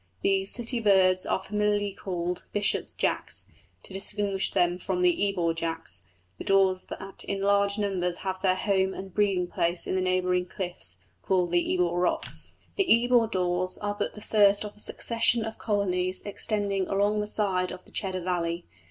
[0.23, 3.45] These city birds are familiarly called "Bishop's Jacks,"
[3.83, 6.01] to distinguish them from the "Ebor Jacks,"
[6.39, 10.47] the daws that in large numbers have their home and breeding place in the neighbouring
[10.47, 12.53] cliffs, called the Ebor Rocks.
[12.77, 17.27] The Ebor daws are but the first of a succession of colonies extending along the
[17.27, 18.65] side of the Cheddar valley.